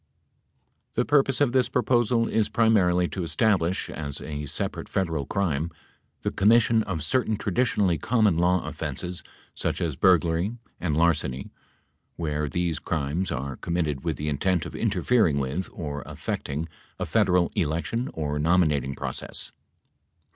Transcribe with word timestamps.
The 0.93 1.05
purpose 1.05 1.41
of 1.41 1.51
this 1.51 1.69
proposal 1.69 2.27
is 2.27 2.49
primarily 2.49 3.07
to 3.09 3.21
establish, 3.23 3.87
as 3.87 4.19
a 4.19 4.47
separate 4.47 4.89
Federal 4.89 5.27
crime, 5.27 5.69
the 6.23 6.31
commission 6.31 6.81
of 6.85 7.03
certain 7.03 7.37
traditionally 7.37 7.99
common 7.99 8.35
law 8.35 8.65
offenses 8.65 9.21
such 9.53 9.79
as 9.79 9.95
burglary 9.95 10.57
and 10.79 10.97
larceny 10.97 11.51
where 12.15 12.49
these 12.49 12.79
crimes 12.79 13.31
are 13.31 13.57
committed 13.57 14.03
with 14.03 14.17
the 14.17 14.27
intent 14.27 14.65
of 14.65 14.75
interfering 14.75 15.37
with 15.37 15.69
or 15.71 16.01
affecting 16.07 16.67
a 16.97 17.05
Federal 17.05 17.51
election 17.55 18.09
or 18.15 18.39
nominating 18.39 18.95
process. 18.95 19.51